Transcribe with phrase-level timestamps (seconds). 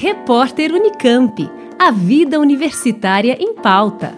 [0.00, 1.50] Repórter Unicamp.
[1.76, 4.16] A vida universitária em pauta.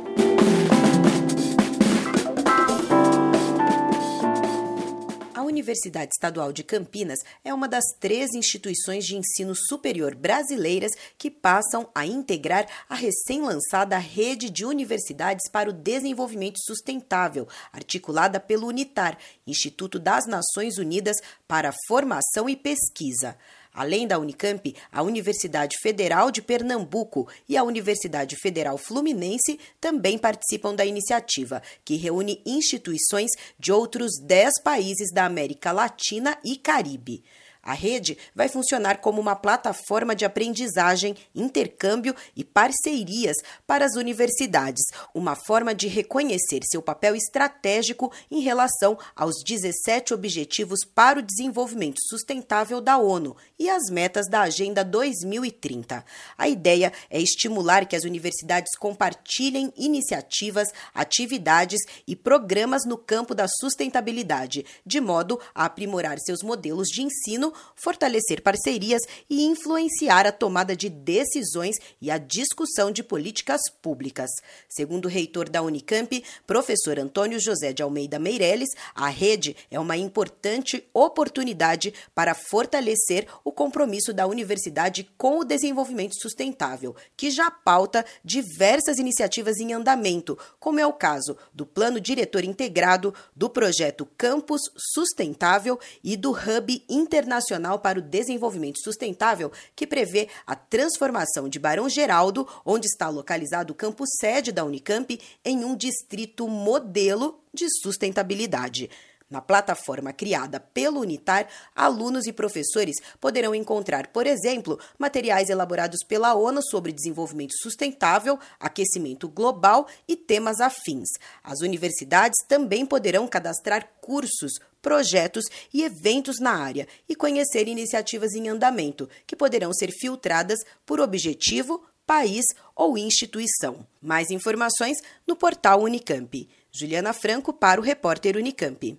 [5.35, 11.31] A Universidade Estadual de Campinas é uma das três instituições de ensino superior brasileiras que
[11.31, 19.17] passam a integrar a recém-lançada Rede de Universidades para o Desenvolvimento Sustentável, articulada pelo UNITAR,
[19.47, 21.17] Instituto das Nações Unidas
[21.49, 23.35] para Formação e Pesquisa.
[23.73, 30.75] Além da Unicamp, a Universidade Federal de Pernambuco e a Universidade Federal Fluminense também participam
[30.75, 37.23] da iniciativa, que reúne instituições de outros 10 países da América Latina e Caribe.
[37.63, 43.37] A rede vai funcionar como uma plataforma de aprendizagem, intercâmbio e parcerias
[43.67, 44.83] para as universidades,
[45.15, 51.99] uma forma de reconhecer seu papel estratégico em relação aos 17 Objetivos para o Desenvolvimento
[52.09, 56.03] Sustentável da ONU e as metas da Agenda 2030.
[56.39, 63.47] A ideia é estimular que as universidades compartilhem iniciativas, atividades e programas no campo da
[63.47, 70.77] sustentabilidade, de modo a aprimorar seus modelos de ensino fortalecer parcerias e influenciar a tomada
[70.77, 74.31] de decisões e a discussão de políticas públicas.
[74.69, 79.97] Segundo o reitor da Unicamp, professor Antônio José de Almeida Meirelles, a rede é uma
[79.97, 88.05] importante oportunidade para fortalecer o compromisso da universidade com o desenvolvimento sustentável, que já pauta
[88.25, 94.63] diversas iniciativas em andamento, como é o caso do Plano Diretor Integrado, do projeto Campus
[94.77, 101.59] Sustentável e do Hub Internacional Nacional para o Desenvolvimento Sustentável, que prevê a transformação de
[101.59, 107.67] Barão Geraldo, onde está localizado o campus sede da Unicamp, em um distrito modelo de
[107.83, 108.91] sustentabilidade.
[109.31, 116.35] Na plataforma criada pelo Unitar, alunos e professores poderão encontrar, por exemplo, materiais elaborados pela
[116.35, 121.09] ONU sobre desenvolvimento sustentável, aquecimento global e temas afins.
[121.45, 128.49] As universidades também poderão cadastrar cursos, projetos e eventos na área e conhecer iniciativas em
[128.49, 133.87] andamento, que poderão ser filtradas por objetivo, país ou instituição.
[134.03, 136.49] Mais informações no portal Unicamp.
[136.73, 138.99] Juliana Franco para o repórter Unicamp.